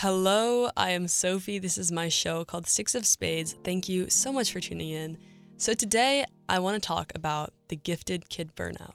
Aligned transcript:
Hello, 0.00 0.70
I 0.76 0.90
am 0.90 1.08
Sophie. 1.08 1.58
This 1.58 1.76
is 1.76 1.90
my 1.90 2.08
show 2.08 2.44
called 2.44 2.68
Six 2.68 2.94
of 2.94 3.04
Spades. 3.04 3.56
Thank 3.64 3.88
you 3.88 4.08
so 4.08 4.32
much 4.32 4.52
for 4.52 4.60
tuning 4.60 4.90
in. 4.90 5.18
So, 5.56 5.74
today 5.74 6.24
I 6.48 6.60
want 6.60 6.80
to 6.80 6.86
talk 6.86 7.10
about 7.16 7.52
the 7.66 7.74
gifted 7.74 8.28
kid 8.28 8.54
burnout. 8.54 8.94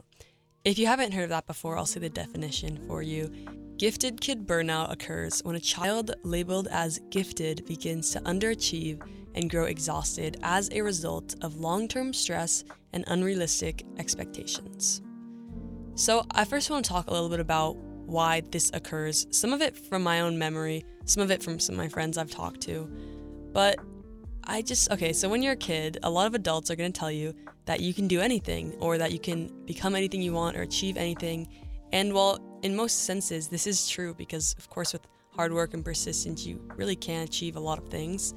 If 0.63 0.79
you 0.79 0.87
haven't 0.87 1.12
heard 1.12 1.26
of 1.26 1.29
that 1.31 1.46
before, 1.46 1.78
I'll 1.78 1.85
say 1.85 1.99
the 1.99 2.08
definition 2.08 2.85
for 2.87 3.01
you. 3.01 3.29
Gifted 3.76 4.21
kid 4.21 4.47
burnout 4.47 4.94
occurs 4.94 5.42
when 5.44 5.58
a 5.58 5.60
child 5.60 6.15
labeled 6.24 6.69
as 6.71 7.01
gifted 7.10 7.65
begins 7.65 8.12
to 8.12 8.22
underachieve 8.22 9.06
and 9.35 9.49
grow 9.49 9.65
exhausted 9.65 10.38
as 10.42 10.70
a 10.72 10.79
result 10.79 11.35
of 11.42 11.58
long 11.58 11.90
term 11.90 12.13
stress 12.13 12.63
and 12.94 13.04
unrealistic 13.08 13.83
expectations. 13.97 15.01
So, 15.96 16.26
I 16.31 16.45
first 16.45 16.70
want 16.70 16.85
to 16.85 16.90
talk 16.90 17.08
a 17.08 17.12
little 17.12 17.27
bit 17.27 17.41
about 17.41 17.76
why 18.05 18.41
this 18.52 18.72
occurs. 18.73 19.27
Some 19.31 19.54
of 19.54 19.62
it 19.62 19.77
from 19.77 20.04
my 20.04 20.22
own 20.22 20.38
memory, 20.38 20.86
some 21.05 21.23
of 21.23 21.32
it 21.32 21.41
from 21.41 21.59
some 21.59 21.76
of 21.76 21.80
my 21.80 21.90
friends 21.90 22.18
I've 22.18 22.32
talked 22.32 22.62
to. 22.62 22.90
But 23.54 23.80
I 24.44 24.62
just, 24.62 24.91
okay, 24.91 25.14
so 25.14 25.30
when 25.30 25.41
you're 25.41 25.54
a 25.54 25.58
kid, 25.58 26.00
a 26.04 26.10
lot 26.10 26.27
of 26.27 26.36
adults 26.36 26.70
are 26.70 26.76
going 26.76 26.91
to 26.91 27.00
tell 27.00 27.12
you 27.12 27.34
that 27.66 27.80
you 27.80 27.94
can 27.94 28.08
do 28.08 28.20
anything 28.20 28.74
or 28.80 28.98
that 28.98 29.12
you 29.12 29.20
can 29.20 29.66
become 29.66 29.96
anything 29.96 30.22
you 30.22 30.34
want 30.34 30.58
or 30.58 30.62
achieve 30.62 30.98
anything. 30.98 31.48
And 31.94 32.13
while 32.13 32.40
in 32.62 32.76
most 32.76 33.05
senses, 33.05 33.48
this 33.48 33.68
is 33.68 33.88
true 33.88 34.13
because, 34.13 34.55
of 34.58 34.70
course, 34.70 34.91
with 34.91 35.08
hard 35.35 35.54
work 35.54 35.74
and 35.74 35.84
persistence, 35.84 36.46
you 36.46 36.60
really 36.76 36.96
can 36.96 37.24
achieve 37.24 37.55
a 37.55 37.60
lot 37.60 37.77
of 37.77 37.88
things. 37.88 38.34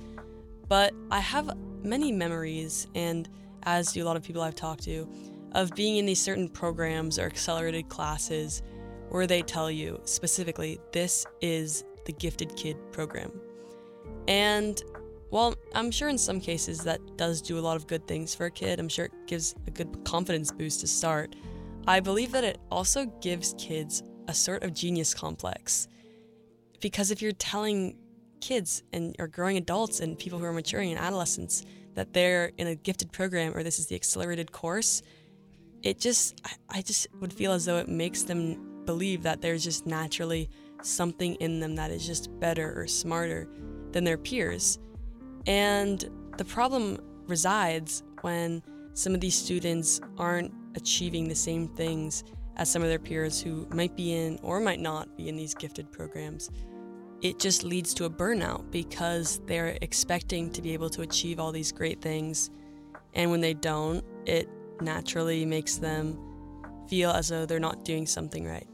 But 0.69 0.95
I 1.11 1.21
have 1.21 1.57
many 1.83 2.13
memories, 2.13 2.87
and 2.95 3.29
as 3.65 3.93
do 3.93 4.03
a 4.03 4.07
lot 4.07 4.17
of 4.17 4.23
people 4.23 4.43
I've 4.43 4.55
talked 4.55 4.85
to, 4.85 5.09
of 5.53 5.75
being 5.75 5.97
in 5.97 6.07
these 6.07 6.21
certain 6.21 6.49
programs 6.49 7.19
or 7.19 7.25
accelerated 7.25 7.89
classes 7.89 8.63
where 9.11 9.27
they 9.27 9.43
tell 9.43 9.71
you 9.71 10.01
specifically, 10.05 10.79
this 10.93 11.27
is 11.41 11.85
the 12.05 12.13
Gifted 12.13 12.55
Kid 12.57 12.77
program. 12.93 13.33
And 14.29 14.83
while 15.31 15.55
I'm 15.75 15.91
sure 15.91 16.09
in 16.09 16.19
some 16.19 16.41
cases 16.41 16.81
that 16.85 17.01
does 17.17 17.43
do 17.43 17.59
a 17.59 17.61
lot 17.61 17.77
of 17.77 17.87
good 17.87 18.07
things 18.07 18.35
for 18.35 18.47
a 18.47 18.51
kid, 18.51 18.79
I'm 18.79 18.89
sure 18.89 19.07
it 19.07 19.13
gives 19.27 19.55
a 19.67 19.71
good 19.71 20.05
confidence 20.05 20.51
boost 20.53 20.81
to 20.81 20.87
start. 20.87 21.35
I 21.87 22.01
believe 22.01 22.33
that 22.33 22.45
it 22.45 22.59
also 22.71 23.07
gives 23.21 23.55
kids 23.59 24.03
a 24.29 24.35
sort 24.35 24.63
of 24.63 24.75
genius 24.75 25.15
complex. 25.15 25.89
Because 26.81 27.11
if 27.11 27.23
you're 27.23 27.33
telling 27.33 27.97
kids 28.41 28.83
and 28.93 29.17
or 29.19 29.27
growing 29.27 29.57
adults 29.57 30.01
and 30.01 30.19
people 30.19 30.39
who 30.39 30.45
are 30.45 30.53
maturing 30.53 30.91
in 30.91 30.99
adolescence 30.99 31.65
that 31.95 32.13
they're 32.13 32.53
in 32.59 32.67
a 32.67 32.75
gifted 32.75 33.11
program 33.11 33.57
or 33.57 33.63
this 33.63 33.79
is 33.79 33.87
the 33.87 33.95
accelerated 33.95 34.53
course, 34.53 35.03
it 35.83 35.99
just 35.99 36.41
I, 36.45 36.79
I 36.79 36.83
just 36.83 37.07
would 37.21 37.33
feel 37.33 37.53
as 37.53 37.65
though 37.65 37.79
it 37.79 37.89
makes 37.89 38.23
them 38.25 38.76
believe 38.87 39.23
that 39.25 39.41
there's 39.43 39.65
just 39.65 39.87
naturally 39.87 40.49
something 40.83 41.35
in 41.37 41.61
them 41.61 41.75
that 41.77 41.91
is 41.91 42.07
just 42.07 42.39
better 42.39 42.79
or 42.81 42.87
smarter 42.87 43.49
than 43.93 44.05
their 44.05 44.19
peers. 44.19 44.79
And 45.47 46.09
the 46.37 46.45
problem 46.45 46.99
resides 47.27 48.03
when 48.23 48.63
some 48.95 49.15
of 49.15 49.21
these 49.21 49.35
students 49.35 50.01
aren't 50.19 50.53
achieving 50.75 51.29
the 51.29 51.35
same 51.35 51.69
things 51.69 52.25
as 52.57 52.71
some 52.71 52.83
of 52.83 52.89
their 52.89 52.99
peers 52.99 53.41
who 53.41 53.67
might 53.71 53.97
be 53.97 54.15
in 54.15 54.39
or 54.43 54.61
might 54.61 54.81
not 54.81 55.17
be 55.17 55.29
in 55.29 55.37
these 55.37 55.55
gifted 55.55 55.91
programs. 55.93 56.51
It 57.23 57.39
just 57.39 57.65
leads 57.65 57.95
to 57.95 58.05
a 58.05 58.11
burnout 58.11 58.71
because 58.71 59.41
they're 59.47 59.77
expecting 59.83 60.51
to 60.51 60.63
be 60.63 60.73
able 60.73 60.91
to 60.91 61.03
achieve 61.03 61.41
all 61.41 61.53
these 61.53 61.73
great 61.73 62.01
things. 62.01 62.51
And 63.15 63.31
when 63.31 63.41
they 63.41 63.55
don't, 63.55 64.05
it 64.27 64.49
naturally 64.81 65.45
makes 65.45 65.77
them 65.77 66.19
feel 66.89 67.11
as 67.11 67.29
though 67.29 67.47
they're 67.47 67.59
not 67.59 67.85
doing 67.85 68.07
something 68.07 68.47
right. 68.47 68.67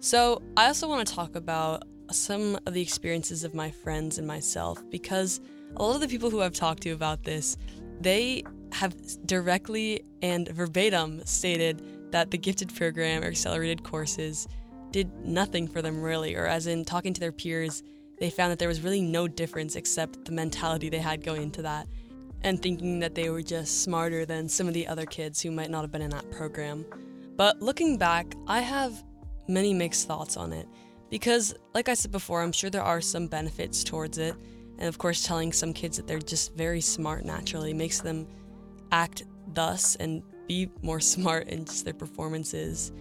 So, 0.00 0.42
I 0.56 0.66
also 0.66 0.88
want 0.88 1.06
to 1.06 1.14
talk 1.14 1.36
about 1.36 1.84
some 2.12 2.58
of 2.66 2.74
the 2.74 2.82
experiences 2.82 3.44
of 3.44 3.54
my 3.54 3.70
friends 3.70 4.18
and 4.18 4.26
myself 4.26 4.82
because 4.90 5.40
a 5.76 5.82
lot 5.82 5.94
of 5.94 6.00
the 6.00 6.08
people 6.08 6.30
who 6.30 6.42
I've 6.42 6.54
talked 6.54 6.82
to 6.84 6.90
about 6.90 7.24
this, 7.24 7.56
they 8.00 8.44
have 8.72 8.94
directly 9.26 10.04
and 10.22 10.48
verbatim 10.48 11.24
stated 11.24 12.12
that 12.12 12.30
the 12.30 12.38
gifted 12.38 12.74
program 12.74 13.22
or 13.22 13.26
accelerated 13.26 13.82
courses 13.82 14.46
did 14.92 15.12
nothing 15.24 15.66
for 15.66 15.82
them 15.82 16.00
really, 16.00 16.34
or 16.36 16.46
as 16.46 16.66
in 16.66 16.84
talking 16.84 17.12
to 17.12 17.20
their 17.20 17.32
peers, 17.32 17.82
they 18.18 18.30
found 18.30 18.52
that 18.52 18.58
there 18.58 18.68
was 18.68 18.80
really 18.82 19.02
no 19.02 19.28
difference 19.28 19.76
except 19.76 20.24
the 20.24 20.32
mentality 20.32 20.88
they 20.88 20.98
had 20.98 21.22
going 21.22 21.42
into 21.42 21.62
that 21.62 21.86
and 22.42 22.62
thinking 22.62 23.00
that 23.00 23.14
they 23.14 23.28
were 23.28 23.42
just 23.42 23.82
smarter 23.82 24.24
than 24.24 24.48
some 24.48 24.68
of 24.68 24.74
the 24.74 24.86
other 24.86 25.04
kids 25.04 25.40
who 25.42 25.50
might 25.50 25.70
not 25.70 25.82
have 25.82 25.90
been 25.90 26.02
in 26.02 26.10
that 26.10 26.30
program. 26.30 26.84
But 27.36 27.60
looking 27.60 27.98
back, 27.98 28.34
I 28.46 28.60
have 28.60 29.02
many 29.48 29.72
mixed 29.72 30.06
thoughts 30.06 30.36
on 30.36 30.52
it 30.52 30.68
because, 31.10 31.54
like 31.74 31.88
I 31.88 31.94
said 31.94 32.10
before, 32.12 32.42
I'm 32.42 32.52
sure 32.52 32.70
there 32.70 32.82
are 32.82 33.00
some 33.00 33.26
benefits 33.26 33.84
towards 33.84 34.18
it. 34.18 34.34
And 34.78 34.88
of 34.88 34.98
course, 34.98 35.22
telling 35.22 35.52
some 35.52 35.72
kids 35.72 35.96
that 35.96 36.06
they're 36.06 36.18
just 36.18 36.54
very 36.54 36.80
smart 36.80 37.24
naturally 37.24 37.72
makes 37.72 38.00
them 38.00 38.26
act 38.92 39.24
thus 39.54 39.96
and 39.96 40.22
be 40.46 40.70
more 40.82 41.00
smart 41.14 41.48
in 41.48 41.64
just 41.64 41.84
their 41.84 41.94
performances. 41.94 42.92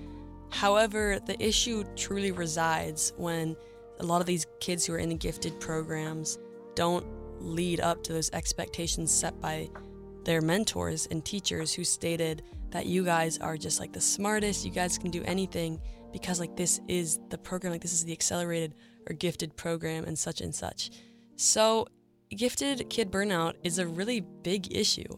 However, 0.49 1.19
the 1.25 1.41
issue 1.43 1.83
truly 1.95 2.31
resides 2.31 3.13
when 3.17 3.57
a 3.99 4.05
lot 4.05 4.21
of 4.21 4.27
these 4.27 4.45
kids 4.59 4.85
who 4.85 4.93
are 4.93 4.99
in 4.99 5.09
the 5.09 5.15
gifted 5.15 5.59
programs 5.59 6.37
don't 6.75 7.05
lead 7.39 7.79
up 7.79 8.03
to 8.03 8.13
those 8.13 8.29
expectations 8.31 9.11
set 9.11 9.39
by 9.41 9.69
their 10.23 10.41
mentors 10.41 11.07
and 11.07 11.23
teachers 11.23 11.73
who 11.73 11.83
stated 11.83 12.43
that 12.71 12.85
you 12.85 13.03
guys 13.03 13.37
are 13.37 13.57
just 13.57 13.79
like 13.79 13.93
the 13.93 14.01
smartest, 14.01 14.65
you 14.65 14.71
guys 14.71 14.97
can 14.97 15.11
do 15.11 15.23
anything 15.23 15.79
because 16.15 16.39
like 16.39 16.55
this 16.55 16.79
is 16.87 17.19
the 17.27 17.37
program, 17.37 17.73
like 17.73 17.81
this 17.81 17.91
is 17.91 18.05
the 18.05 18.13
accelerated 18.13 18.73
or 19.09 19.13
gifted 19.13 19.53
program 19.57 20.05
and 20.05 20.17
such 20.17 20.39
and 20.39 20.55
such. 20.55 20.89
So, 21.35 21.87
gifted 22.29 22.89
kid 22.89 23.11
burnout 23.11 23.55
is 23.65 23.79
a 23.79 23.85
really 23.85 24.21
big 24.21 24.73
issue. 24.73 25.17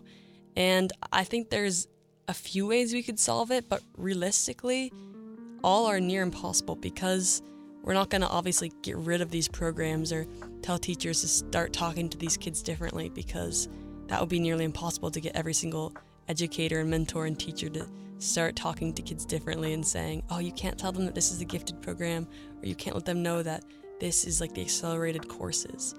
And 0.56 0.92
I 1.14 1.24
think 1.24 1.52
there's 1.52 1.88
a 2.28 2.34
few 2.34 2.66
ways 2.66 2.94
we 2.94 3.04
could 3.04 3.20
solve 3.20 3.52
it, 3.52 3.70
but 3.70 3.84
realistically, 3.96 4.92
all 5.64 5.86
are 5.86 6.00
near 6.00 6.24
impossible 6.24 6.76
because 6.76 7.44
we're 7.84 7.94
not 7.94 8.10
going 8.10 8.22
to 8.22 8.30
obviously 8.30 8.72
get 8.82 8.98
rid 8.98 9.22
of 9.22 9.30
these 9.30 9.48
programs 9.48 10.12
or 10.12 10.26
tell 10.64 10.80
teachers 10.80 11.22
to 11.22 11.28
start 11.28 11.74
talking 11.74 12.10
to 12.10 12.18
these 12.18 12.38
kids 12.38 12.64
differently 12.64 13.10
because 13.10 13.70
that 14.08 14.20
would 14.20 14.30
be 14.30 14.40
nearly 14.40 14.66
impossible 14.66 15.12
to 15.12 15.22
get 15.22 15.36
every 15.36 15.54
single 15.54 15.94
educator 16.28 16.80
and 16.80 16.90
mentor 16.90 17.26
and 17.26 17.40
teacher 17.40 17.70
to 17.70 17.88
start 18.20 18.56
talking 18.56 18.94
to 18.94 19.02
kids 19.02 19.26
differently 19.26 19.74
and 19.74 19.86
saying, 19.86 20.24
oh, 20.30 20.40
you 20.40 20.52
can't 20.52 20.78
tell 20.78 20.92
them 20.92 21.06
that 21.06 21.16
this 21.16 21.32
is 21.32 21.42
a 21.42 21.46
gifted 21.46 21.82
program, 21.82 22.28
or 22.62 22.68
you 22.68 22.76
can't 22.76 22.96
let 22.96 23.06
them 23.06 23.22
know 23.22 23.44
that 23.44 23.64
this 24.00 24.26
is 24.26 24.42
like 24.42 24.54
the 24.54 24.62
accelerated 24.62 25.28
courses. 25.28 25.96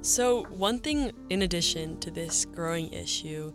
So, 0.00 0.44
one 0.44 0.78
thing 0.78 1.12
in 1.30 1.42
addition 1.42 1.98
to 2.00 2.10
this 2.10 2.44
growing 2.44 2.92
issue 2.92 3.52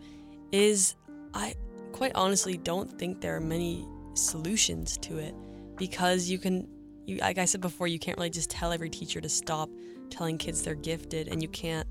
is 0.52 0.96
I 1.34 1.56
quite 1.94 2.12
honestly 2.16 2.58
don't 2.58 2.92
think 3.00 3.22
there 3.22 3.36
are 3.36 3.42
many 3.42 3.88
solutions 4.14 4.98
to 4.98 5.18
it 5.18 5.34
because 5.78 6.30
you 6.30 6.38
can, 6.38 6.68
you, 7.06 7.18
like 7.18 7.38
I 7.38 7.46
said 7.46 7.62
before, 7.62 7.88
you 7.88 8.00
can't 8.00 8.18
really 8.18 8.30
just 8.30 8.50
tell 8.50 8.72
every 8.72 8.90
teacher 8.90 9.22
to 9.22 9.30
stop 9.30 9.70
telling 10.10 10.38
kids 10.38 10.62
they're 10.62 10.76
gifted 10.76 11.28
and 11.28 11.42
you 11.42 11.48
can't 11.48 11.88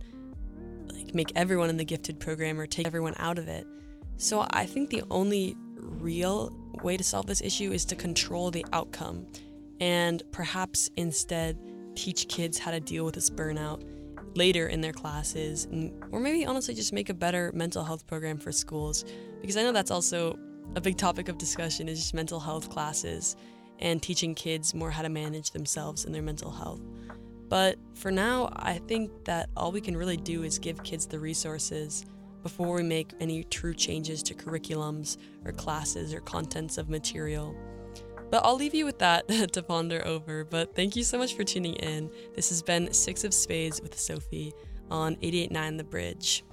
like 0.92 1.14
make 1.14 1.32
everyone 1.34 1.70
in 1.70 1.76
the 1.76 1.84
gifted 1.84 2.20
program 2.20 2.60
or 2.60 2.66
take 2.66 2.86
everyone 2.86 3.14
out 3.18 3.38
of 3.38 3.48
it. 3.48 3.66
So 4.16 4.46
I 4.50 4.66
think 4.66 4.90
the 4.90 5.02
only 5.10 5.56
real 5.76 6.56
way 6.82 6.96
to 6.96 7.04
solve 7.04 7.26
this 7.26 7.40
issue 7.40 7.72
is 7.72 7.84
to 7.86 7.96
control 7.96 8.50
the 8.50 8.64
outcome 8.72 9.26
and 9.80 10.22
perhaps 10.32 10.90
instead 10.96 11.58
teach 11.94 12.28
kids 12.28 12.58
how 12.58 12.70
to 12.70 12.80
deal 12.80 13.04
with 13.04 13.14
this 13.14 13.30
burnout 13.30 13.82
later 14.34 14.68
in 14.68 14.80
their 14.80 14.92
classes 14.92 15.66
and, 15.66 15.92
or 16.10 16.20
maybe 16.20 16.46
honestly 16.46 16.74
just 16.74 16.92
make 16.92 17.10
a 17.10 17.14
better 17.14 17.52
mental 17.54 17.84
health 17.84 18.06
program 18.06 18.38
for 18.38 18.50
schools 18.50 19.04
because 19.40 19.56
I 19.56 19.62
know 19.62 19.72
that's 19.72 19.90
also 19.90 20.38
a 20.76 20.80
big 20.80 20.96
topic 20.96 21.28
of 21.28 21.36
discussion 21.36 21.88
is 21.88 21.98
just 21.98 22.14
mental 22.14 22.40
health 22.40 22.70
classes 22.70 23.36
and 23.78 24.02
teaching 24.02 24.34
kids 24.34 24.74
more 24.74 24.90
how 24.90 25.02
to 25.02 25.08
manage 25.08 25.50
themselves 25.50 26.04
and 26.04 26.14
their 26.14 26.22
mental 26.22 26.50
health. 26.50 26.80
But 27.48 27.76
for 27.94 28.10
now, 28.10 28.50
I 28.56 28.78
think 28.78 29.10
that 29.24 29.50
all 29.56 29.72
we 29.72 29.80
can 29.80 29.96
really 29.96 30.16
do 30.16 30.44
is 30.44 30.58
give 30.58 30.82
kids 30.82 31.06
the 31.06 31.18
resources 31.18 32.06
before 32.42 32.74
we 32.74 32.82
make 32.82 33.12
any 33.20 33.44
true 33.44 33.74
changes 33.74 34.22
to 34.24 34.34
curriculums 34.34 35.16
or 35.44 35.52
classes 35.52 36.12
or 36.12 36.20
contents 36.20 36.78
of 36.78 36.88
material. 36.88 37.54
But 38.30 38.46
I'll 38.46 38.56
leave 38.56 38.74
you 38.74 38.86
with 38.86 38.98
that 39.00 39.28
to 39.52 39.62
ponder 39.62 40.02
over. 40.06 40.44
But 40.44 40.74
thank 40.74 40.96
you 40.96 41.04
so 41.04 41.18
much 41.18 41.34
for 41.34 41.44
tuning 41.44 41.74
in. 41.74 42.10
This 42.34 42.48
has 42.48 42.62
been 42.62 42.92
Six 42.92 43.24
of 43.24 43.34
Spades 43.34 43.80
with 43.82 43.98
Sophie 43.98 44.54
on 44.90 45.12
889 45.22 45.76
The 45.76 45.84
Bridge. 45.84 46.44